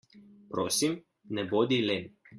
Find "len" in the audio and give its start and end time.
1.93-2.13